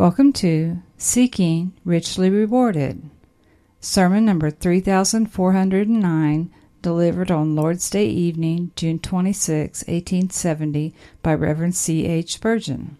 [0.00, 3.10] Welcome to Seeking Richly Rewarded,
[3.80, 6.50] sermon number 3409,
[6.80, 12.06] delivered on Lord's Day evening, June 26, 1870, by Reverend C.
[12.06, 12.32] H.
[12.32, 12.96] Spurgeon.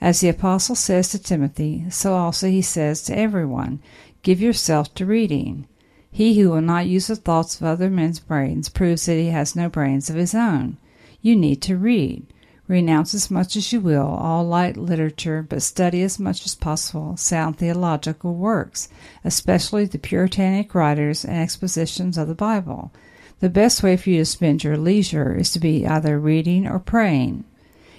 [0.00, 3.80] As the Apostle says to Timothy, so also he says to everyone
[4.22, 5.66] Give yourself to reading.
[6.10, 9.54] He who will not use the thoughts of other men's brains proves that he has
[9.54, 10.76] no brains of his own.
[11.22, 12.26] You need to read.
[12.66, 17.16] Renounce as much as you will all light literature, but study as much as possible
[17.16, 18.88] sound theological works,
[19.24, 22.92] especially the Puritanic writers and expositions of the Bible.
[23.40, 26.78] The best way for you to spend your leisure is to be either reading or
[26.78, 27.44] praying.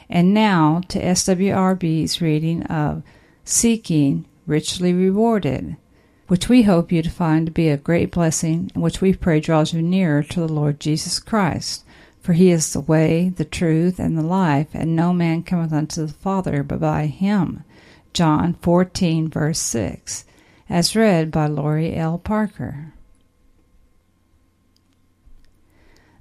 [0.10, 3.04] And now to SWRB's reading of
[3.44, 5.76] Seeking Richly Rewarded
[6.32, 9.42] which we hope you to find to be a great blessing, and which we pray
[9.42, 11.84] draws you nearer to the Lord Jesus Christ.
[12.22, 16.06] For he is the way, the truth, and the life, and no man cometh unto
[16.06, 17.66] the Father but by him.
[18.14, 20.24] John 14, verse 6,
[20.70, 22.18] as read by Laurie L.
[22.18, 22.94] Parker.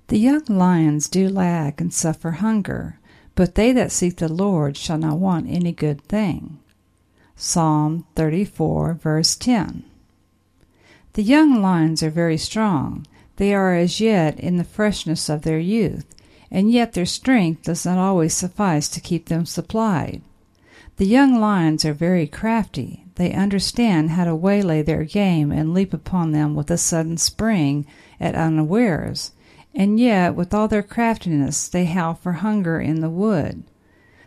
[0.09, 2.99] The young lions do lack and suffer hunger,
[3.37, 6.59] but they that seek the Lord shall not want any good thing.
[7.37, 9.85] Psalm 34, verse 10.
[11.15, 13.07] The young lions are very strong.
[13.37, 16.07] They are as yet in the freshness of their youth,
[16.51, 20.23] and yet their strength does not always suffice to keep them supplied.
[20.99, 23.07] The young lions are very crafty.
[23.17, 27.87] They understand how to waylay their game and leap upon them with a sudden spring
[28.21, 29.33] at unawares,
[29.75, 33.65] and yet with all their craftiness they howl for hunger in the wood.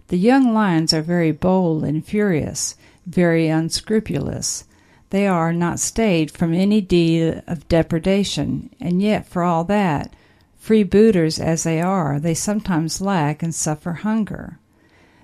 [0.09, 4.65] The young lions are very bold and furious, very unscrupulous.
[5.13, 10.11] They are not stayed from any deed of depredation, and yet for all that,
[10.59, 14.57] freebooters as they are, they sometimes lack and suffer hunger.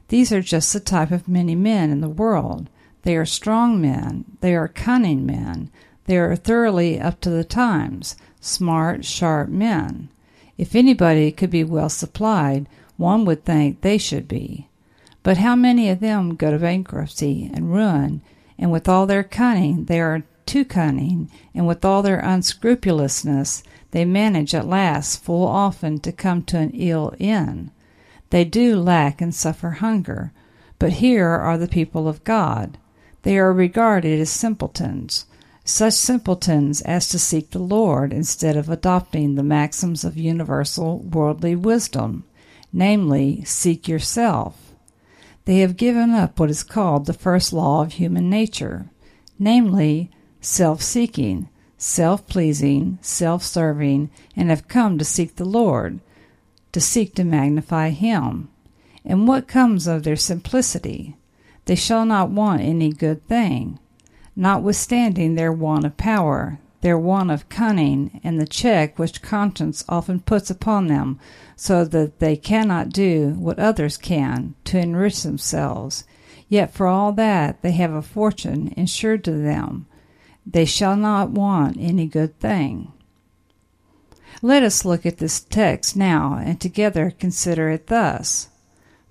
[0.09, 2.69] These are just the type of many men in the world.
[3.01, 5.71] They are strong men, they are cunning men,
[6.05, 10.09] they are thoroughly up to the times, smart, sharp men.
[10.55, 12.67] If anybody could be well supplied,
[12.97, 14.67] one would think they should be.
[15.23, 18.21] But how many of them go to bankruptcy and ruin
[18.59, 24.05] and with all their cunning they are too cunning, and with all their unscrupulousness they
[24.05, 27.71] manage at last full often to come to an ill end.
[28.29, 30.31] They do lack and suffer hunger,
[30.77, 32.77] but here are the people of God.
[33.23, 35.25] They are regarded as simpletons,
[35.65, 41.55] such simpletons as to seek the Lord instead of adopting the maxims of universal worldly
[41.55, 42.23] wisdom,
[42.71, 44.68] namely, seek yourself.
[45.49, 48.91] They have given up what is called the first law of human nature,
[49.39, 56.01] namely, self seeking, self pleasing, self serving, and have come to seek the Lord,
[56.71, 58.49] to seek to magnify Him.
[59.03, 61.17] And what comes of their simplicity?
[61.65, 63.79] They shall not want any good thing.
[64.35, 70.19] Notwithstanding their want of power, their want of cunning, and the check which conscience often
[70.19, 71.19] puts upon them,
[71.55, 76.05] so that they cannot do what others can to enrich themselves.
[76.47, 79.85] Yet for all that they have a fortune insured to them.
[80.45, 82.91] They shall not want any good thing.
[84.41, 88.47] Let us look at this text now and together consider it thus.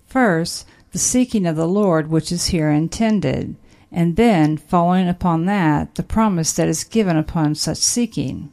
[0.07, 3.57] First, the seeking of the Lord which is here intended
[3.91, 8.53] and then, following upon that, the promise that is given upon such seeking.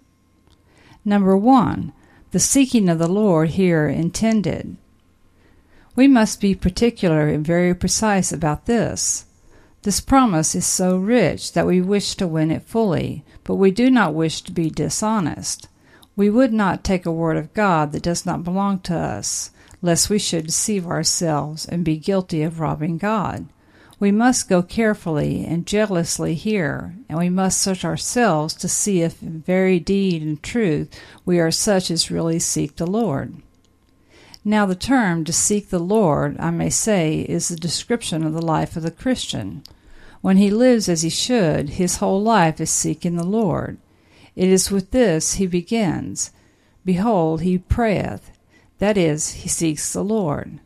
[1.03, 1.94] Number one,
[2.31, 4.78] the seeking of the Lord here intended.
[5.96, 9.25] We must be particular and very precise about this.
[9.84, 13.91] This promise is so rich that we wish to win it fully, but we do
[13.91, 15.67] not wish to be dishonest.
[16.16, 20.09] We would not take a word of God that does not belong to us, lest
[20.09, 23.47] we should deceive ourselves and be guilty of robbing God.
[23.97, 29.23] We must go carefully and jealously here, and we must search ourselves to see if
[29.23, 30.89] in very deed and truth
[31.23, 33.35] we are such as really seek the Lord.
[34.43, 38.45] Now, the term to seek the Lord, I may say, is the description of the
[38.45, 39.63] life of the Christian.
[40.19, 43.77] When he lives as he should, his whole life is seeking the Lord.
[44.35, 46.31] It is with this he begins.
[46.83, 48.29] Behold, he prayeth.
[48.79, 50.59] That is, he seeks the Lord.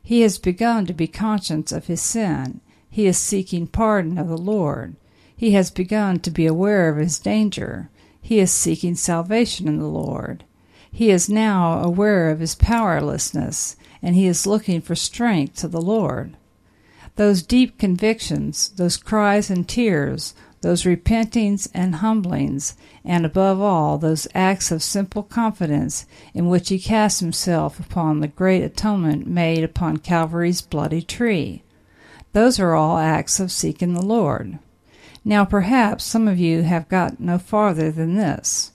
[0.00, 2.60] He has begun to be conscious of his sin
[2.90, 4.96] He is seeking pardon of the Lord.
[5.36, 7.90] He has begun to be aware of his danger.
[8.20, 10.44] He is seeking salvation in the Lord.
[10.90, 15.80] He is now aware of his powerlessness, and he is looking for strength to the
[15.80, 16.36] Lord.
[17.16, 22.74] Those deep convictions, those cries and tears, those repentings and humblings,
[23.04, 28.28] and above all, those acts of simple confidence in which he casts himself upon the
[28.28, 31.62] great atonement made upon Calvary's bloody tree.
[32.38, 34.60] Those are all acts of seeking the Lord.
[35.24, 38.70] Now, perhaps some of you have got no farther than this.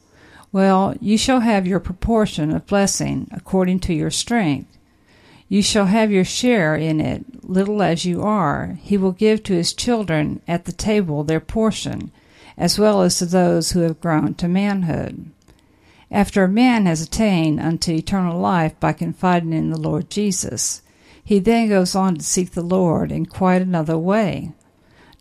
[0.52, 4.78] Well, you shall have your proportion of blessing according to your strength.
[5.48, 8.78] You shall have your share in it, little as you are.
[8.82, 12.12] He will give to his children at the table their portion,
[12.58, 15.32] as well as to those who have grown to manhood.
[16.12, 20.82] After a man has attained unto eternal life by confiding in the Lord Jesus,
[21.24, 24.52] he then goes on to seek the Lord in quite another way.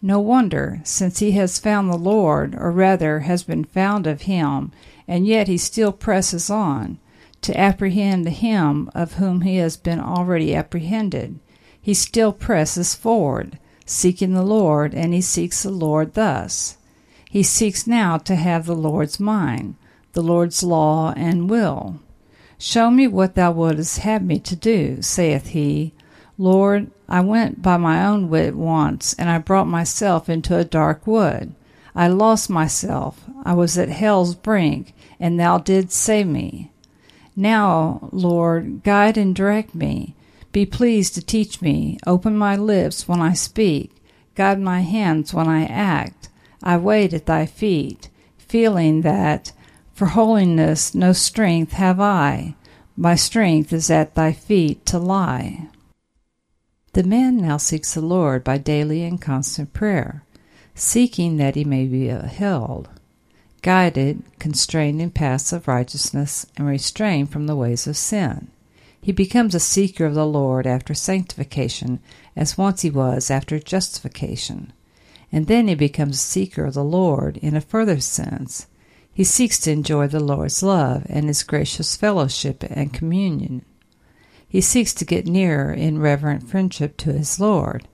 [0.03, 4.73] No wonder, since he has found the Lord, or rather has been found of him,
[5.07, 6.99] and yet he still presses on
[7.43, 11.39] to apprehend him of whom he has been already apprehended.
[11.81, 16.79] He still presses forward, seeking the Lord, and he seeks the Lord thus.
[17.31, 19.77] He seeks now to have the Lord's mind,
[20.13, 22.01] the Lord's law and will.
[22.65, 25.95] Show me what thou wouldst have me to do, saith he.
[26.39, 31.05] Lord, I went by my own wit once, and I brought myself into a dark
[31.05, 31.57] wood.
[31.93, 33.25] I lost myself.
[33.45, 36.71] I was at hell's brink, and thou didst save me.
[37.35, 40.15] Now, Lord, guide and direct me.
[40.53, 41.99] Be pleased to teach me.
[42.07, 43.91] Open my lips when I speak.
[44.37, 46.29] Guide my hands when I act.
[46.63, 48.09] I wait at thy feet,
[48.39, 49.51] feeling that
[50.03, 52.57] for holiness no strength have I.
[52.97, 55.69] My strength is at thy feet to lie.
[56.93, 60.25] The man now seeks the Lord by daily and constant prayer,
[60.75, 62.89] seeking that he may be upheld,
[63.63, 68.49] guided, constrained in paths of righteousness, and restrained from the ways of sin.
[69.01, 72.01] He becomes a seeker of the Lord after sanctification,
[72.35, 74.73] as once he was after justification.
[75.31, 78.67] And then he becomes a seeker of the Lord in a further sense,
[79.13, 83.65] he seeks to enjoy the Lord's love and his gracious fellowship and communion.
[84.49, 87.87] He seeks to get nearer in reverent friendship to his Lord.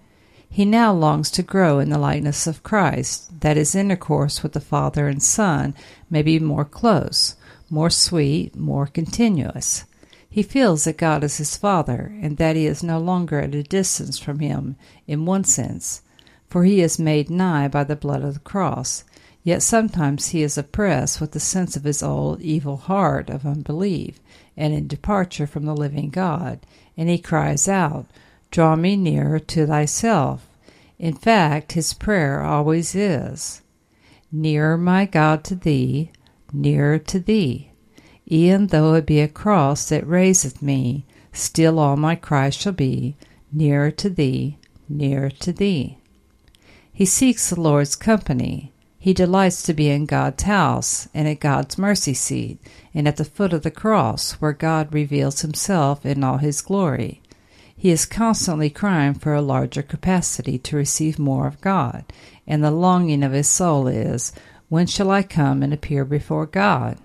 [0.50, 4.60] He now longs to grow in the likeness of Christ, that his intercourse with the
[4.60, 5.74] Father and Son
[6.08, 7.36] may be more close,
[7.68, 9.84] more sweet, more continuous.
[10.30, 13.62] He feels that God is his Father, and that he is no longer at a
[13.62, 14.76] distance from him
[15.06, 16.02] in one sense,
[16.48, 19.04] for he is made nigh by the blood of the cross,
[19.48, 24.20] Yet sometimes he is oppressed with the sense of his old evil heart of unbelief
[24.58, 26.60] and in departure from the living God,
[26.98, 28.04] and he cries out,
[28.50, 30.46] Draw me nearer to thyself.
[30.98, 33.62] In fact, his prayer always is,
[34.30, 36.10] Nearer, my God, to thee,
[36.52, 37.70] nearer to thee.
[38.30, 43.16] E'en though it be a cross that raiseth me, still all my cry shall be,
[43.50, 44.58] Nearer to thee,
[44.90, 45.96] nearer to thee.
[46.92, 48.74] He seeks the Lord's company
[49.08, 52.58] he delights to be in God's house and at God's mercy seat
[52.92, 57.22] and at the foot of the cross where God reveals himself in all his glory.
[57.74, 62.04] He is constantly crying for a larger capacity to receive more of God,
[62.46, 64.34] and the longing of his soul is,
[64.68, 66.98] When shall I come and appear before God?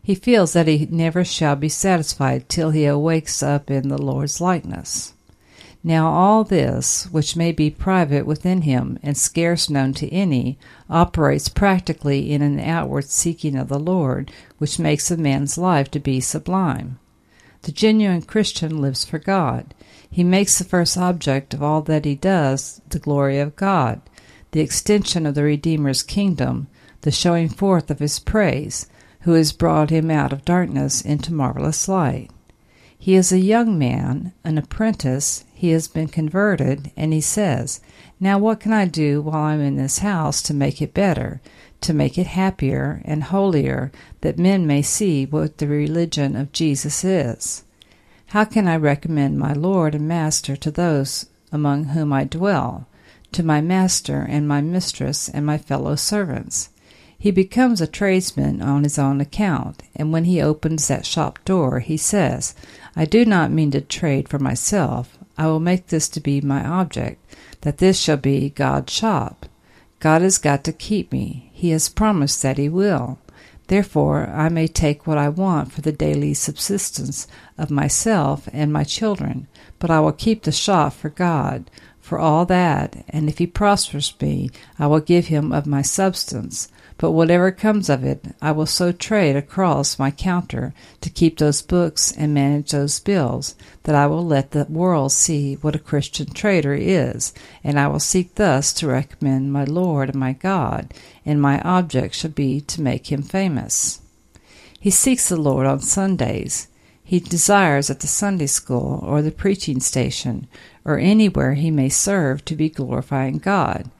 [0.00, 4.40] He feels that he never shall be satisfied till he awakes up in the Lord's
[4.40, 5.14] likeness.
[5.82, 10.58] Now all this, which may be private within him and scarce known to any,
[10.90, 15.98] operates practically in an outward seeking of the Lord, which makes a man's life to
[15.98, 16.98] be sublime.
[17.62, 19.74] The genuine Christian lives for God.
[20.10, 24.02] He makes the first object of all that he does the glory of God,
[24.52, 26.68] the extension of the Redeemer's kingdom,
[27.02, 28.86] the showing forth of his praise,
[29.20, 32.30] who has brought him out of darkness into marvelous light.
[32.98, 37.82] He is a young man, an apprentice, he has been converted, and he says,
[38.18, 41.42] Now what can I do while I'm in this house to make it better,
[41.82, 47.04] to make it happier and holier, that men may see what the religion of Jesus
[47.04, 47.62] is?
[48.28, 52.86] How can I recommend my Lord and Master to those among whom I dwell,
[53.32, 56.70] to my master and my mistress and my fellow servants?
[57.18, 61.80] He becomes a tradesman on his own account, and when he opens that shop door,
[61.80, 62.54] he says,
[62.96, 66.62] I do not mean to trade for myself, I will make this to be my
[66.62, 69.46] object, that this shall be God's shop.
[69.98, 71.50] God has got to keep me.
[71.54, 73.18] He has promised that He will.
[73.68, 78.84] Therefore, I may take what I want for the daily subsistence of myself and my
[78.84, 81.70] children, but I will keep the shop for God,
[82.00, 86.68] for all that, and if he prospers me, I will give him of my substance.
[87.00, 91.62] But whatever comes of it, I will so trade across my counter to keep those
[91.62, 93.54] books and manage those bills
[93.84, 97.32] that I will let the world see what a Christian trader is,
[97.64, 100.92] and I will seek thus to recommend my Lord and my God,
[101.24, 104.02] and my object shall be to make him famous.
[104.78, 106.68] He seeks the Lord on Sundays.
[107.02, 110.48] He desires at the Sunday school or the preaching station
[110.84, 113.90] or anywhere he may serve to be glorifying God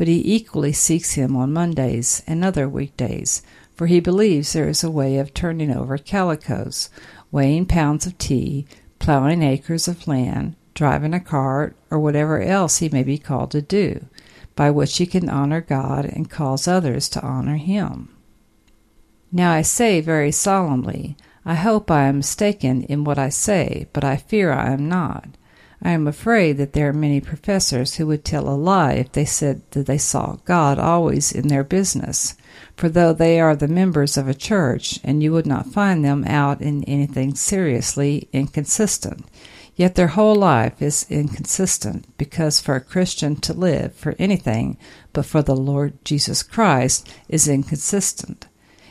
[0.00, 3.42] but he equally seeks him on Mondays and other weekdays,
[3.74, 6.88] for he believes there is a way of turning over calicoes,
[7.30, 8.66] weighing pounds of tea,
[8.98, 13.60] plowing acres of land, driving a cart, or whatever else he may be called to
[13.60, 14.06] do,
[14.56, 18.08] by which he can honor God and cause others to honor him.
[19.30, 21.14] Now I say very solemnly,
[21.44, 25.36] I hope I am mistaken in what I say, but I fear I am not.
[25.82, 29.24] I am afraid that there are many professors who would tell a lie if they
[29.24, 32.34] said that they saw God always in their business.
[32.76, 36.24] For though they are the members of a church, and you would not find them
[36.24, 39.24] out in anything seriously inconsistent,
[39.74, 44.76] yet their whole life is inconsistent, because for a Christian to live for anything
[45.14, 48.46] but for the Lord Jesus Christ is inconsistent.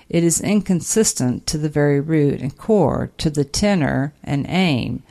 [0.09, 5.03] It is inconsistent to the very root and core, to the tenor and aim,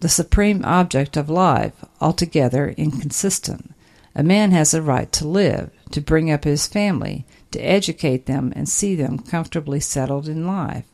[0.00, 3.74] the supreme object of life, altogether inconsistent.
[4.14, 8.52] A man has a right to live, to bring up his family, to educate them
[8.56, 10.84] and see them comfortably settled in life,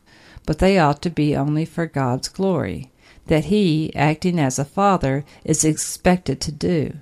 [0.45, 2.91] but they ought to be only for God's glory,
[3.27, 6.93] that he, acting as a father, is expected to do.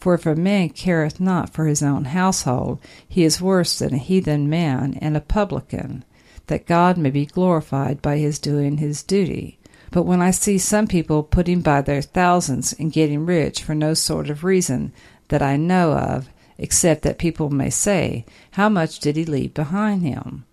[0.00, 3.98] For if a man careth not for his own household, he is worse than a
[3.98, 6.04] heathen man and a publican,
[6.48, 9.60] that God may be glorified by his doing his duty.
[9.92, 13.92] But when I see some people putting by their thousands and getting rich for no
[13.92, 14.90] sort of reason
[15.28, 20.02] that I know of, except that people may say, How much did he leave behind
[20.02, 20.46] him?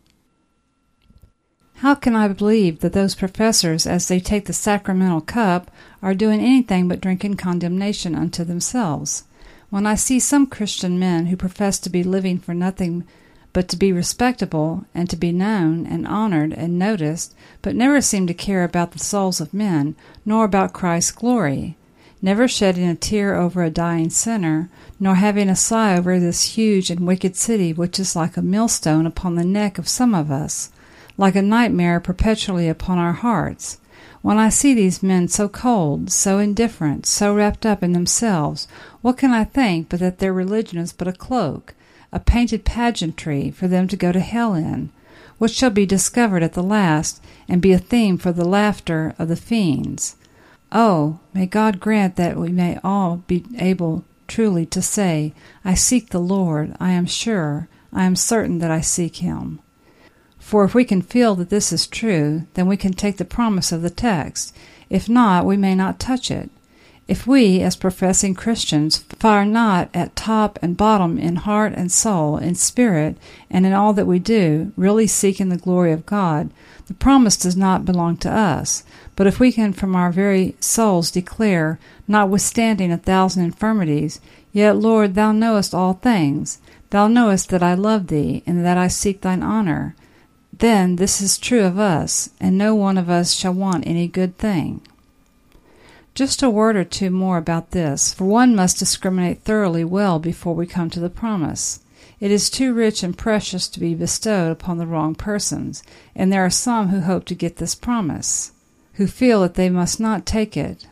[1.76, 5.72] How can I believe that those professors, as they take the sacramental cup,
[6.04, 9.24] are doing anything but drinking condemnation unto themselves?
[9.70, 13.08] When I see some Christian men who profess to be living for nothing
[13.54, 18.28] but to be respectable and to be known and honored and noticed, but never seem
[18.28, 21.76] to care about the souls of men, nor about Christ's glory,
[22.22, 26.92] never shedding a tear over a dying sinner, nor having a sigh over this huge
[26.92, 30.70] and wicked city which is like a millstone upon the neck of some of us,
[31.18, 33.80] like a nightmare perpetually upon our hearts.
[34.22, 38.68] When I see these men so cold, so indifferent, so wrapped up in themselves,
[39.02, 41.74] what can I think but that their religion is but a cloak,
[42.12, 44.90] a painted pageantry for them to go to hell in,
[45.38, 49.28] which shall be discovered at the last, and be a theme for the laughter of
[49.28, 50.16] the fiends.
[50.72, 55.34] Oh, may God grant that we may all be able truly to say,
[55.66, 59.60] I seek the Lord, I am sure, I am certain that I seek him.
[60.38, 63.72] For if we can feel that this is true, then we can take the promise
[63.72, 64.56] of the text.
[64.90, 66.50] If not, we may not touch it.
[67.10, 72.38] If we, as professing Christians, fire not at top and bottom in heart and soul,
[72.38, 73.18] in spirit,
[73.50, 76.52] and in all that we do, really seeking the glory of God,
[76.86, 78.84] the promise does not belong to us.
[79.16, 85.16] But if we can from our very souls declare, notwithstanding a thousand infirmities, Yet, Lord,
[85.16, 86.60] thou knowest all things,
[86.92, 89.96] thou knowest that I love thee, and that I seek thine honor,
[90.56, 94.38] then this is true of us, and no one of us shall want any good
[94.38, 94.82] thing.
[96.20, 100.54] Just a word or two more about this, for one must discriminate thoroughly well before
[100.54, 101.80] we come to the promise.
[102.20, 105.82] It is too rich and precious to be bestowed upon the wrong persons,
[106.14, 108.52] and there are some who hope to get this promise,
[108.96, 110.88] who feel that they must not take it.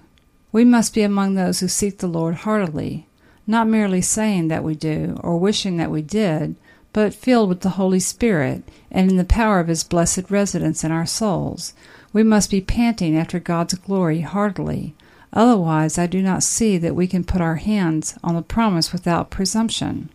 [0.53, 3.05] We must be among those who seek the Lord heartily,
[3.45, 6.55] not merely saying that we do, or wishing that we did,
[6.93, 10.93] but filled with the Holy Spirit, and in the power of His blessed residence in
[10.93, 11.73] our souls.
[12.13, 14.95] We must be panting after God's glory heartily,
[15.33, 19.29] Otherwise, I do not see that we can put our hands on the promise without
[19.29, 20.09] presumption.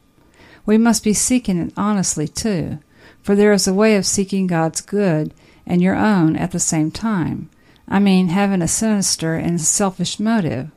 [0.64, 2.78] We must be seeking it honestly, too,
[3.23, 5.35] for there is a way of seeking God's good
[5.66, 7.50] and your own at the same time.
[7.88, 10.71] I mean, having a sinister and selfish motive.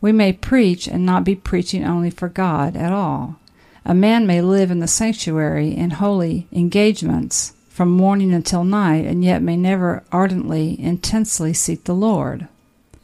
[0.00, 3.36] We may preach and not be preaching only for God at all.
[3.84, 9.24] A man may live in the sanctuary in holy engagements from morning until night, and
[9.24, 12.48] yet may never ardently, intensely seek the Lord.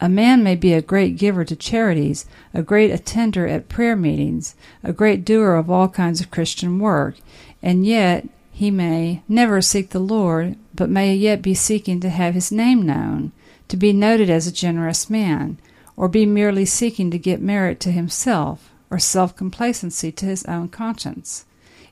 [0.01, 2.25] A man may be a great giver to charities,
[2.55, 7.17] a great attender at prayer meetings, a great doer of all kinds of Christian work,
[7.63, 12.35] and yet he may never seek the Lord, but may yet be seeking to have
[12.35, 13.33] his name known,
[13.69, 15.59] to be noted as a generous man,
[15.97, 20.69] or be merely seeking to get merit to himself, or self complacency to his own
[20.69, 21.45] conscience.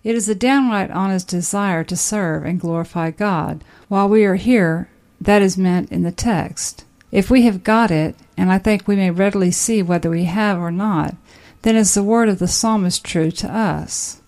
[0.04, 4.88] It is a downright honest desire to serve and glorify God while we are here
[5.20, 6.85] that is meant in the text.
[7.16, 10.58] If we have got it, and I think we may readily see whether we have
[10.58, 11.16] or not,
[11.62, 14.20] then is the word of the psalmist true to us.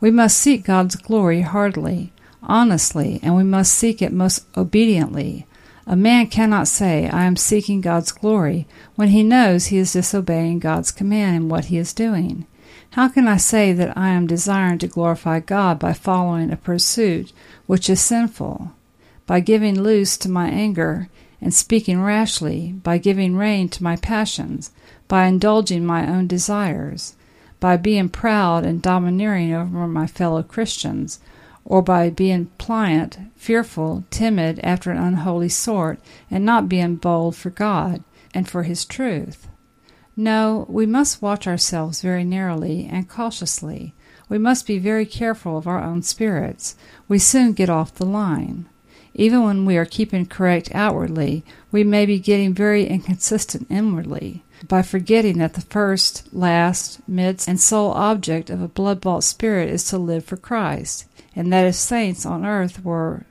[0.00, 5.46] We must seek God's glory heartily, honestly, and we must seek it most obediently.
[5.86, 10.60] A man cannot say, I am seeking God's glory, when he knows he is disobeying
[10.60, 12.46] God's command in what he is doing.
[12.92, 17.34] How can I say that I am desiring to glorify God by following a pursuit
[17.66, 18.72] which is sinful?
[19.26, 21.10] By giving loose to my anger
[21.40, 24.70] and speaking rashly, by giving rein to my passions,
[25.08, 27.14] by indulging my own desires,
[27.60, 31.20] by being proud and domineering over my fellow Christians,
[31.64, 35.98] or by being pliant, fearful, timid after an unholy sort,
[36.30, 38.02] and not being bold for God
[38.34, 39.48] and for His truth.
[40.16, 43.94] No, we must watch ourselves very narrowly and cautiously.
[44.28, 46.76] We must be very careful of our own spirits.
[47.08, 48.66] We soon get off the line.
[49.14, 54.82] Even when we are keeping correct outwardly, we may be getting very inconsistent inwardly, by
[54.82, 59.84] forgetting that the first, last, midst, and sole object of a blood bought spirit is
[59.84, 61.06] to live for Christ,
[61.36, 63.24] and that if saints on earth were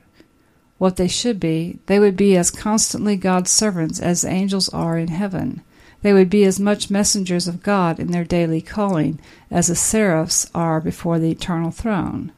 [0.78, 5.08] what they should be, they would be as constantly God's servants as angels are in
[5.08, 5.62] heaven.
[6.02, 9.18] They would be as much messengers of God in their daily calling
[9.50, 12.32] as the seraphs are before the eternal throne.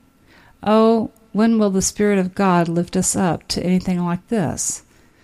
[0.63, 4.83] Oh, when will the Spirit of God lift us up to anything like this?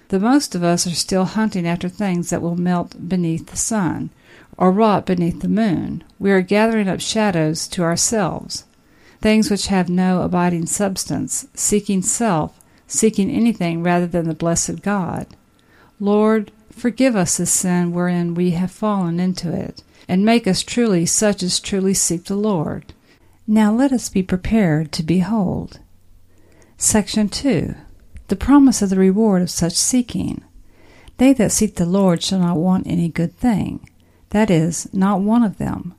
[0.08, 4.10] The most of us are still hunting after things that will melt beneath the sun,
[4.56, 6.04] or rot beneath the moon.
[6.18, 8.64] We are gathering up shadows to ourselves,
[9.20, 15.26] things which have no abiding substance, seeking self, seeking anything rather than the blessed God.
[15.98, 21.06] Lord, Forgive us the sin wherein we have fallen into it, and make us truly
[21.06, 22.92] such as truly seek the Lord.
[23.46, 25.80] Now let us be prepared to behold.
[26.84, 27.76] Section 2
[28.26, 30.42] The promise of the reward of such seeking.
[31.16, 33.88] They that seek the Lord shall not want any good thing,
[34.30, 35.94] that is, not one of them.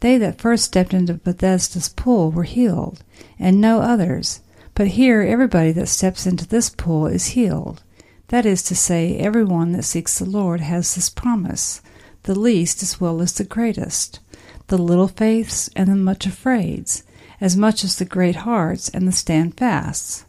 [0.00, 3.04] They that first stepped into Bethesda's pool were healed,
[3.38, 4.40] and no others.
[4.72, 7.82] But here everybody that steps into this pool is healed.
[8.28, 11.82] That is to say, everyone that seeks the Lord has this promise,
[12.22, 14.20] the least as well as the greatest,
[14.68, 17.02] the little faiths and the much afraids,
[17.42, 20.24] as much as the great hearts and the standfasts.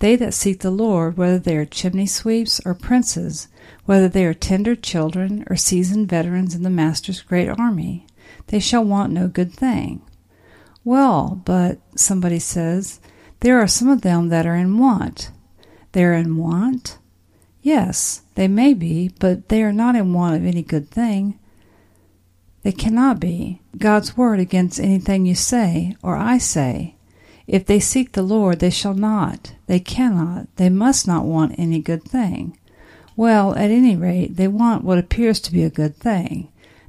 [0.00, 3.48] They that seek the Lord, whether they are chimney sweeps or princes,
[3.86, 8.06] whether they are tender children or seasoned veterans in the Master's great army,
[8.48, 10.02] they shall want no good thing.
[10.84, 13.00] Well, but, somebody says,
[13.40, 15.30] there are some of them that are in want.
[15.92, 16.98] They are in want?
[17.62, 21.38] Yes, they may be, but they are not in want of any good thing.
[22.62, 23.61] They cannot be.
[23.78, 26.96] God's word against anything you say or I say.
[27.46, 31.80] If they seek the Lord, they shall not, they cannot, they must not want any
[31.80, 32.56] good thing.
[33.16, 36.48] Well, at any rate, they want what appears to be a good thing.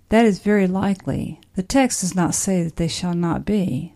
[0.09, 1.39] That is very likely.
[1.55, 3.93] The text does not say that they shall not be.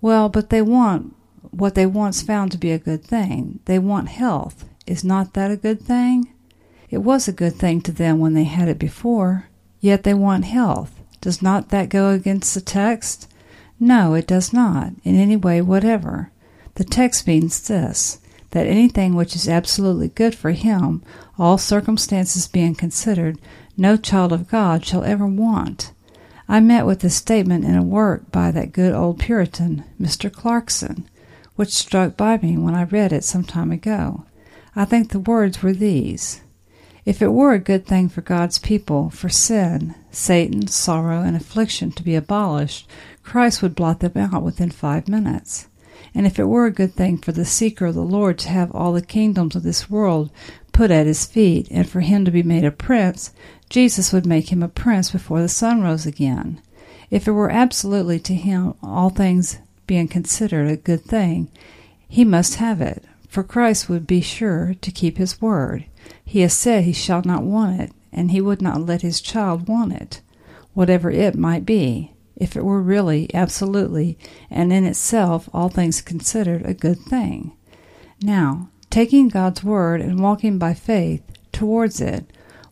[0.00, 1.14] Well, but they want
[1.50, 3.60] what they once found to be a good thing.
[3.64, 6.32] They want health, is not that a good thing?
[6.90, 9.48] It was a good thing to them when they had it before,
[9.80, 10.97] yet they want health.
[11.20, 13.28] Does not that go against the text?
[13.80, 16.30] No, it does not, in any way whatever.
[16.74, 21.02] The text means this that anything which is absolutely good for him,
[21.38, 23.38] all circumstances being considered,
[23.76, 25.92] no child of God shall ever want.
[26.48, 30.32] I met with this statement in a work by that good old Puritan, Mr.
[30.32, 31.06] Clarkson,
[31.56, 34.24] which struck by me when I read it some time ago.
[34.74, 36.40] I think the words were these
[37.08, 41.90] If it were a good thing for God's people, for sin, Satan, sorrow, and affliction
[41.92, 42.86] to be abolished,
[43.22, 45.68] Christ would blot them out within five minutes.
[46.14, 48.70] And if it were a good thing for the seeker of the Lord to have
[48.72, 50.30] all the kingdoms of this world
[50.72, 53.32] put at his feet, and for him to be made a prince,
[53.70, 56.60] Jesus would make him a prince before the sun rose again.
[57.10, 61.50] If it were absolutely to him, all things being considered a good thing,
[62.06, 65.86] he must have it, for Christ would be sure to keep his word.
[66.24, 69.68] He has said he shall not want it, and he would not let his child
[69.68, 70.20] want it,
[70.72, 74.16] whatever it might be, if it were really, absolutely,
[74.50, 77.52] and in itself, all things considered, a good thing.
[78.22, 82.24] Now, taking God's word and walking by faith towards it,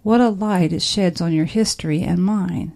[0.03, 2.73] what a light it sheds on your history and mine.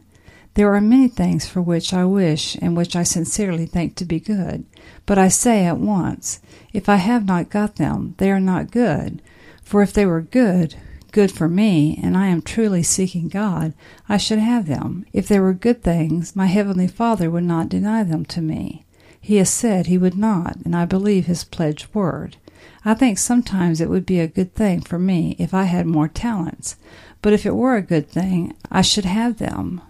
[0.55, 4.19] There are many things for which I wish and which I sincerely think to be
[4.19, 4.65] good,
[5.07, 6.41] but I say at once,
[6.73, 9.23] if I have not got them, they are not good,
[9.71, 10.75] for if they were good,
[11.13, 13.73] good for me, and I am truly seeking God,
[14.09, 15.07] I should have them.
[15.13, 18.85] If they were good things, my Heavenly Father would not deny them to me.
[19.21, 22.37] He has said he would not, and I believe his pledged word.
[22.85, 26.09] I think sometimes it would be a good thing for me if I had more
[26.09, 26.75] talents,
[27.23, 29.83] but if it were a good thing, I should have them.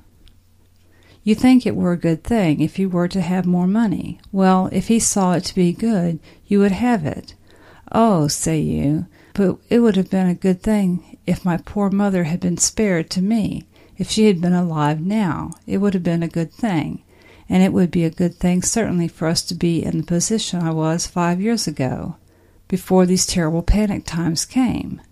[1.25, 4.21] You think it were a good thing if you were to have more money.
[4.31, 7.35] Well, if he saw it to be good, you would have it.
[7.93, 12.25] Oh, say you, but it would have been a good thing if my poor mother
[12.25, 13.67] had been spared to me.
[13.97, 17.03] If she had been alive now, it would have been a good thing
[17.51, 20.63] and it would be a good thing certainly for us to be in the position
[20.63, 22.15] I was five years ago,
[22.69, 25.03] before these terrible panic times came.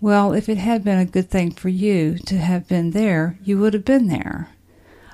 [0.00, 3.58] Well, if it had been a good thing for you to have been there, you
[3.58, 4.50] would have been there.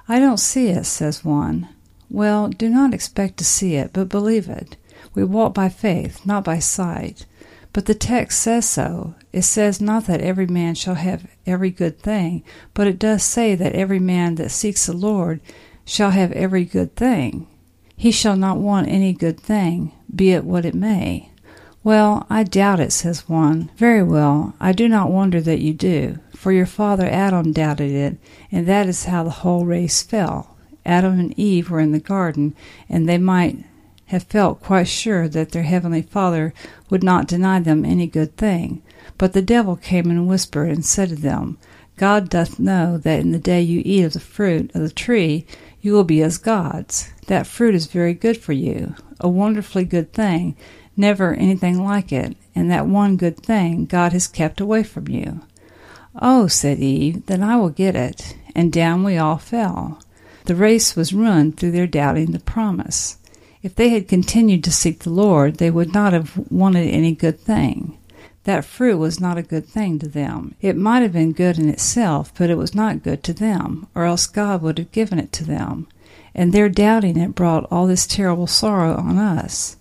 [0.07, 1.66] I don't see it, says one.
[2.11, 4.76] Well, do not expect to see it, but believe it.
[5.16, 7.24] We walk by faith, not by sight.
[7.72, 9.14] But the text says so.
[9.33, 13.55] It says not that every man shall have every good thing, but it does say
[13.55, 15.40] that every man that seeks the Lord
[15.87, 17.46] shall have every good thing.
[17.96, 21.31] He shall not want any good thing, be it what it may.
[21.83, 23.70] Well, I doubt it, says one.
[23.76, 28.18] Very well, I do not wonder that you do, for your father Adam doubted it,
[28.52, 30.57] and that is how the whole race fell.
[30.85, 32.55] Adam and Eve were in the garden,
[32.88, 33.64] and they might
[34.06, 36.54] have felt quite sure that their heavenly Father
[36.90, 38.82] would not deny them any good thing.
[39.18, 41.58] But the devil came and whispered and said to them,
[41.96, 45.46] God doth know that in the day you eat of the fruit of the tree,
[45.80, 47.10] you will be as gods.
[47.26, 50.56] That fruit is very good for you, a wonderfully good thing,
[50.96, 55.40] never anything like it, and that one good thing God has kept away from you.
[56.20, 58.36] Oh, said Eve, then I will get it.
[58.54, 60.00] And down we all fell.
[60.46, 63.18] The race was ruined through their doubting the promise.
[63.66, 67.40] If they had continued to seek the Lord, they would not have wanted any good
[67.40, 67.98] thing.
[68.44, 70.55] That fruit was not a good thing to them.
[70.61, 74.05] It might have been good in itself, but it was not good to them, or
[74.05, 75.88] else God would have given it to them.
[76.33, 79.76] And their doubting it brought all this terrible sorrow on us.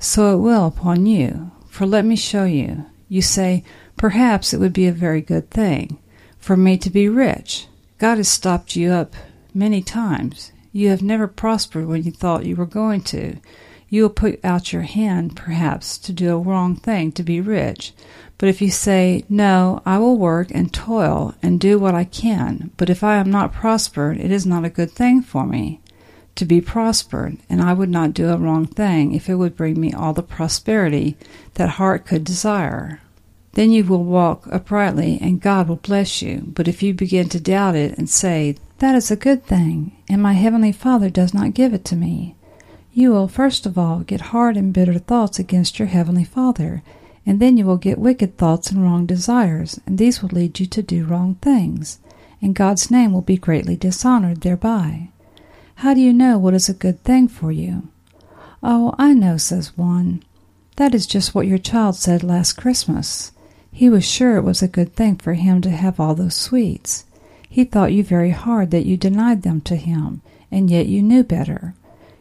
[0.00, 1.50] So it will upon you.
[1.68, 2.86] For let me show you.
[3.10, 3.64] You say,
[3.98, 5.98] Perhaps it would be a very good thing
[6.38, 7.66] for me to be rich.
[7.98, 9.12] God has stopped you up
[9.52, 10.52] many times.
[10.76, 13.36] You have never prospered when you thought you were going to.
[13.88, 17.94] You will put out your hand, perhaps, to do a wrong thing to be rich.
[18.36, 22.72] But if you say, No, I will work and toil and do what I can,
[22.76, 25.80] but if I am not prospered, it is not a good thing for me
[26.34, 29.80] to be prospered, and I would not do a wrong thing if it would bring
[29.80, 31.16] me all the prosperity
[31.54, 33.00] that heart could desire.
[33.52, 36.42] Then you will walk uprightly, and God will bless you.
[36.48, 40.22] But if you begin to doubt it and say, That is a good thing, and
[40.22, 42.36] my heavenly Father does not give it to me,
[42.96, 46.82] you will first of all get hard and bitter thoughts against your heavenly Father,
[47.26, 50.64] and then you will get wicked thoughts and wrong desires, and these will lead you
[50.64, 51.98] to do wrong things,
[52.40, 55.10] and God's name will be greatly dishonored thereby.
[55.74, 57.88] How do you know what is a good thing for you?
[58.62, 60.22] Oh, I know, says one.
[60.76, 63.30] That is just what your child said last Christmas.
[63.70, 67.04] He was sure it was a good thing for him to have all those sweets.
[67.56, 70.20] He thought you very hard that you denied them to him,
[70.52, 71.74] and yet you knew better.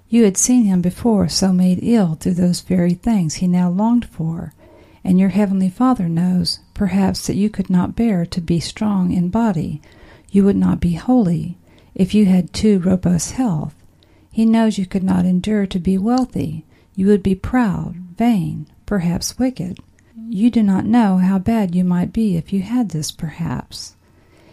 [0.08, 4.06] You had seen him before so made ill through those very things he now longed
[4.06, 4.54] for,
[5.04, 9.28] and your heavenly Father knows, perhaps, that you could not bear to be strong in
[9.28, 9.82] body.
[10.32, 11.58] You would not be holy
[11.94, 13.76] if you had too robust health.
[14.32, 16.64] He knows you could not endure to be wealthy.
[16.96, 19.80] You would be proud, vain, perhaps wicked.
[20.30, 23.98] You do not know how bad you might be if you had this, perhaps.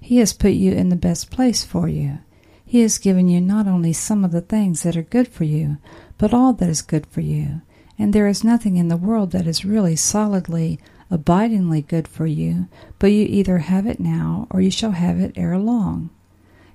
[0.03, 2.19] He has put you in the best place for you.
[2.65, 5.79] He has given you not only some of the things that are good for you,
[6.19, 7.63] but all that is good for you.
[7.99, 12.67] And there is nothing in the world that is really solidly, abidingly good for you,
[12.99, 16.11] but you either have it now or you shall have it ere long.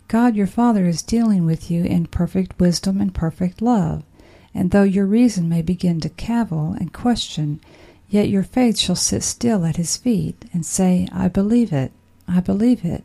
[0.07, 4.03] God your Father is dealing with you in perfect wisdom and perfect love,
[4.53, 7.59] and though your reason may begin to cavil and question,
[8.07, 11.91] yet your faith shall sit still at his feet and say, I believe it,
[12.25, 13.03] I believe it,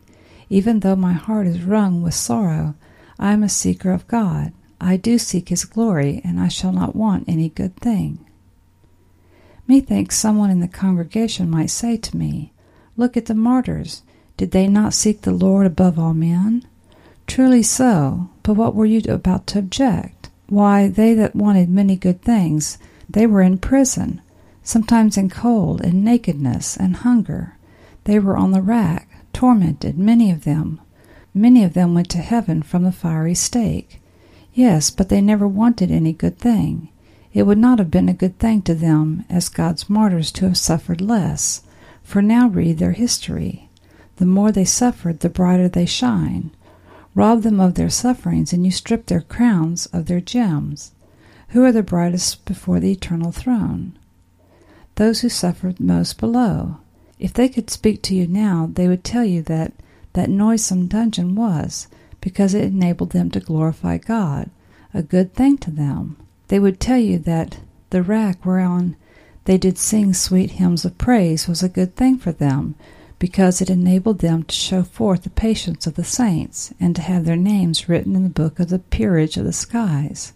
[0.53, 2.75] even though my heart is wrung with sorrow,
[3.19, 4.53] I am a seeker of God.
[4.79, 8.19] I do seek his glory, and I shall not want any good thing.
[9.67, 12.53] Methinks someone in the congregation might say to me,
[12.99, 14.03] Look at the martyrs.
[14.37, 16.67] Did they not seek the Lord above all men?
[17.27, 20.29] Truly so, but what were you about to object?
[20.51, 22.77] Why, they that wanted many good things,
[23.09, 24.21] they were in prison,
[24.63, 27.57] sometimes in cold and nakedness and hunger.
[28.05, 30.81] They were on the rack, tormented, many of them.
[31.35, 34.01] Many of them went to heaven from the fiery stake.
[34.53, 36.91] Yes, but they never wanted any good thing.
[37.33, 40.59] It would not have been a good thing to them, as God's martyrs, to have
[40.59, 41.63] suffered less.
[42.03, 43.71] For now read their history.
[44.17, 46.51] The more they suffered, the brighter they shine.
[47.15, 50.93] Rob them of their sufferings, and you strip their crowns of their gems.
[51.49, 53.99] Who are the brightest before the eternal throne?
[54.97, 56.79] Those who suffered most below.
[57.23, 59.73] If they could speak to you now, they would tell you that
[60.15, 61.87] that noisome dungeon was,
[62.21, 64.51] because it enabled them to glorify God,
[64.93, 66.17] a good thing to them.
[66.49, 67.59] They would tell you that
[67.91, 68.97] the rack whereon
[69.45, 72.75] they did sing sweet hymns of praise was a good thing for them,
[73.21, 77.25] because it enabled them to show forth the patience of the saints, and to have
[77.25, 80.33] their names written in the book of the peerage of the skies.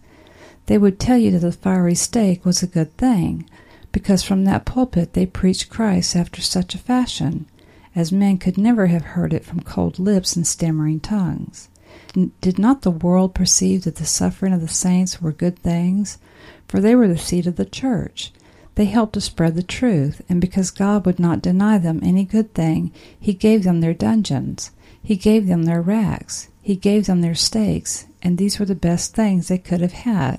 [0.66, 3.51] They would tell you that the fiery stake was a good thing,
[3.97, 7.47] because from that pulpit they preached Christ after such a fashion,
[7.95, 11.71] as men could never have heard it from cold lips and stammering tongues.
[12.43, 16.19] Did not the world perceive that the suffering of the saints were good things?
[16.69, 18.35] For they were the seed of the church.
[18.75, 22.53] They helped to spread the truth, and because God would not deny them any good
[22.53, 24.73] thing, He gave them their dungeons.
[25.03, 26.49] He gave them their racks.
[26.61, 30.39] He gave them their stakes, and these were the best things they could have had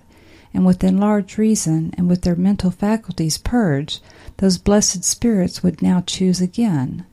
[0.53, 4.01] and with enlarged reason and with their mental faculties purged,
[4.37, 7.05] those blessed spirits would now choose again.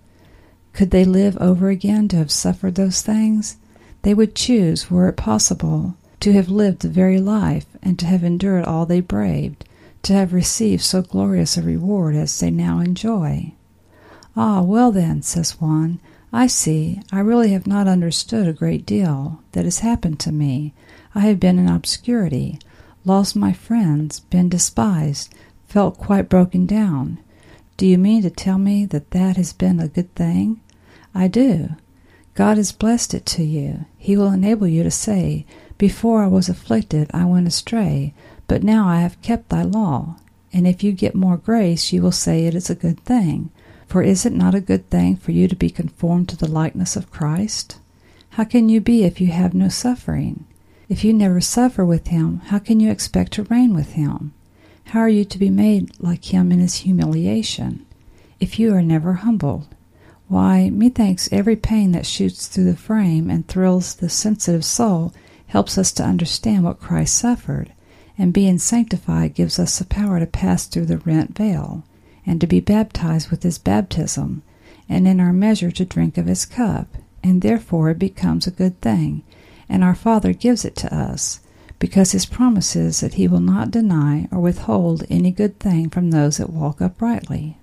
[0.72, 3.56] Could they live over again to have suffered those things?
[4.02, 8.24] They would choose, were it possible, to have lived the very life, and to have
[8.24, 9.64] endured all they braved,
[10.02, 13.52] to have received so glorious a reward as they now enjoy.
[14.36, 16.00] Ah, well then, says one,
[16.32, 20.74] I see, I really have not understood a great deal that has happened to me.
[21.14, 22.58] I have been in obscurity
[23.04, 25.34] lost my friends, been despised,
[25.66, 27.18] felt quite broken down.
[27.76, 30.60] Do you mean to tell me that that has been a good thing?
[31.14, 31.70] I do.
[32.34, 33.84] God has blessed it to you.
[33.98, 35.46] He will enable you to say,
[35.78, 38.14] Before I was afflicted, I went astray,
[38.48, 40.16] but now I have kept thy law.
[40.52, 43.50] And if you get more grace, you will say it is a good thing.
[43.86, 46.96] For is it not a good thing for you to be conformed to the likeness
[46.96, 47.78] of Christ?
[48.30, 50.44] How can you be if you have no suffering?
[50.86, 54.34] If you never suffer with him, how can you expect to reign with him?
[54.86, 57.86] How are you to be made like him in his humiliation,
[58.38, 59.66] if you are never humbled?
[60.28, 65.14] Why, methinks every pain that shoots through the frame and thrills the sensitive soul
[65.46, 67.72] helps us to understand what Christ suffered,
[68.18, 71.82] and being sanctified gives us the power to pass through the rent veil,
[72.26, 74.42] and to be baptized with his baptism,
[74.86, 78.78] and in our measure to drink of his cup, and therefore it becomes a good
[78.82, 79.22] thing
[79.68, 81.40] and our Father gives it to us,
[81.79, 86.11] because his promise is that he will not deny or withhold any good thing from
[86.11, 87.59] those that walk uprightly.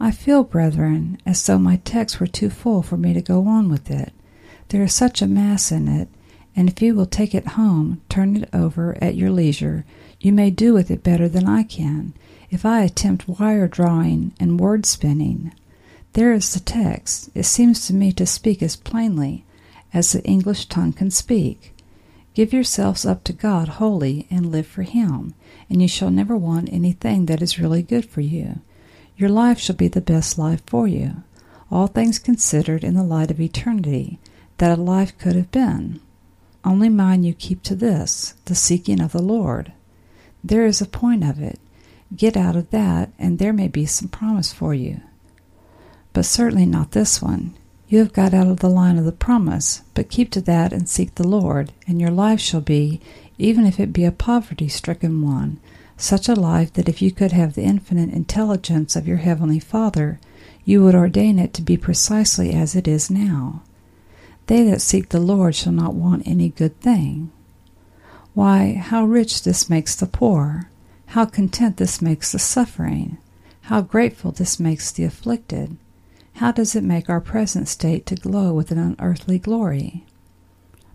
[0.00, 3.68] I feel, brethren, as though my text were too full for me to go on
[3.68, 4.12] with it.
[4.68, 6.08] There is such a mass in it,
[6.56, 9.84] and if you will take it home, turn it over at your leisure,
[10.20, 12.14] you may do with it better than I can,
[12.50, 15.52] if I attempt wire drawing and word spinning.
[16.14, 17.30] There is the text.
[17.34, 19.44] It seems to me to speak as plainly
[19.92, 21.74] as the English tongue can speak.
[22.34, 25.34] Give yourselves up to God wholly and live for Him,
[25.68, 28.60] and you shall never want anything that is really good for you.
[29.16, 31.22] Your life shall be the best life for you,
[31.70, 34.18] all things considered in the light of eternity,
[34.58, 36.00] that a life could have been.
[36.64, 39.72] Only mind you keep to this, the seeking of the Lord.
[40.42, 41.58] There is a point of it.
[42.14, 45.00] Get out of that, and there may be some promise for you.
[46.12, 47.54] But certainly not this one.
[47.92, 50.88] You have got out of the line of the promise, but keep to that and
[50.88, 53.02] seek the Lord, and your life shall be,
[53.36, 55.60] even if it be a poverty stricken one,
[55.98, 60.18] such a life that if you could have the infinite intelligence of your heavenly Father,
[60.64, 63.60] you would ordain it to be precisely as it is now.
[64.46, 67.30] They that seek the Lord shall not want any good thing.
[68.32, 70.70] Why, how rich this makes the poor!
[71.08, 73.18] How content this makes the suffering!
[73.64, 75.76] How grateful this makes the afflicted!
[76.34, 80.04] How does it make our present state to glow with an unearthly glory?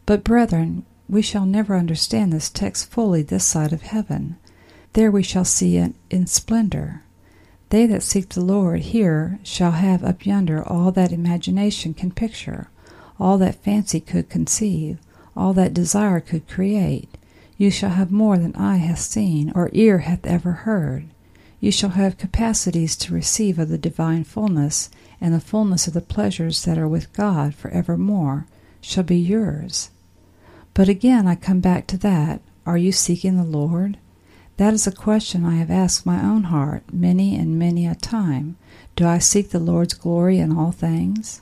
[0.05, 4.37] But, brethren, we shall never understand this text fully this side of heaven.
[4.93, 7.03] There we shall see it in splendor.
[7.69, 12.69] They that seek the Lord here shall have up yonder all that imagination can picture,
[13.19, 14.99] all that fancy could conceive,
[15.35, 17.09] all that desire could create.
[17.57, 21.07] You shall have more than eye hath seen, or ear hath ever heard.
[21.59, 26.01] You shall have capacities to receive of the divine fullness, and the fullness of the
[26.01, 28.45] pleasures that are with God for evermore
[28.81, 29.89] shall be yours.
[30.73, 32.41] But again I come back to that.
[32.65, 33.97] Are you seeking the Lord?
[34.57, 38.57] That is a question I have asked my own heart many and many a time.
[38.95, 41.41] Do I seek the Lord's glory in all things?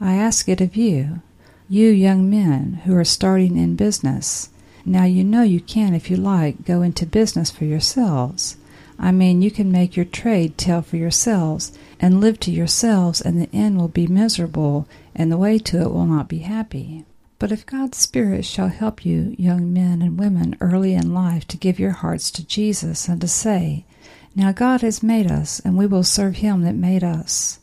[0.00, 1.20] I ask it of you,
[1.68, 4.48] you young men who are starting in business.
[4.84, 8.56] Now you know you can, if you like, go into business for yourselves.
[8.98, 13.40] I mean, you can make your trade tell for yourselves and live to yourselves, and
[13.40, 17.04] the end will be miserable, and the way to it will not be happy.
[17.38, 21.56] But if God's Spirit shall help you, young men and women, early in life to
[21.56, 23.84] give your hearts to Jesus and to say,
[24.34, 27.58] Now God has made us, and we will serve him that made us.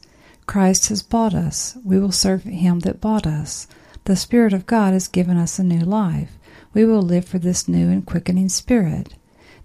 [0.45, 3.67] Christ has bought us, we will serve him that bought us.
[4.05, 6.37] The Spirit of God has given us a new life.
[6.73, 9.13] We will live for this new and quickening Spirit.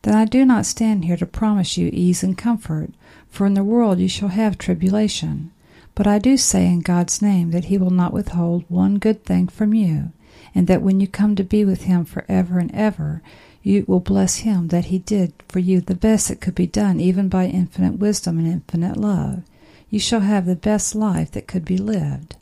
[0.07, 2.91] Then I do not stand here to promise you ease and comfort,
[3.29, 5.51] for in the world you shall have tribulation.
[5.97, 9.49] But I do say in God's name that he will not withhold one good thing
[9.49, 10.13] from you,
[10.55, 13.21] and that when you come to be with him for ever and ever,
[13.65, 17.01] you will bless him that he did for you the best that could be done
[17.01, 19.43] even by infinite wisdom and infinite love.
[19.91, 22.37] You shall have the best life that could be lived.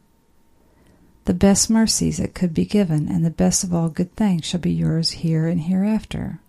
[1.24, 4.60] The best mercies that could be given, and the best of all good things shall
[4.60, 6.40] be yours here and hereafter.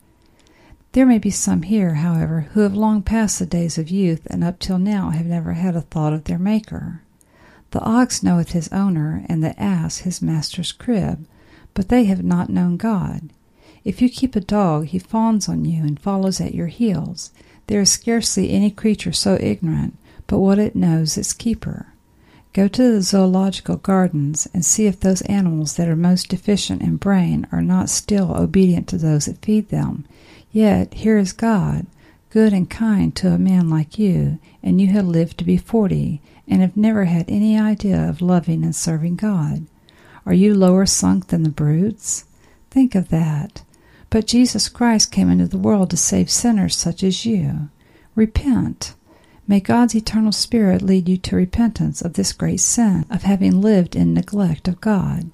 [0.96, 4.46] There may be some here, however, who have long passed the days of youth, and
[4.46, 7.02] up till now have never had a thought of their Maker.
[7.72, 11.28] The ox knoweth his owner, and the ass his master's crib,
[11.74, 13.30] but they have not known God.
[13.84, 17.32] If you keep a dog, he fawns on you and follows at your heels.
[17.68, 21.88] There is scarcely any creature so ignorant but what it knows its keeper.
[22.56, 26.96] Go to the zoological gardens and see if those animals that are most deficient in
[26.96, 30.06] brain are not still obedient to those that feed them
[30.56, 31.86] Yet here is God,
[32.30, 36.22] good and kind to a man like you, and you have lived to be forty,
[36.48, 39.66] and have never had any idea of loving and serving God.
[40.26, 42.24] Are you lower sunk than the brutes?
[42.72, 43.64] Think of that.
[44.10, 47.68] But Jesus Christ came into the world to save sinners such as you.
[48.16, 48.94] Repent.
[49.48, 53.96] May God's eternal Spirit lead you to repentance of this great sin of having lived
[53.96, 55.30] in neglect of God,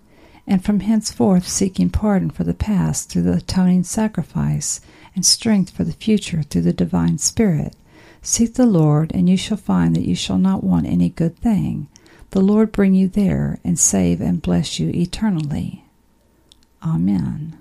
[0.46, 4.82] and from henceforth seeking pardon for the past through the atoning sacrifice
[5.16, 7.74] and strength for the future through the divine Spirit.
[8.22, 11.88] Seek the Lord, and you shall find that you shall not want any good thing.
[12.32, 15.86] The Lord bring you there and save and bless you eternally.
[16.84, 17.61] Amen.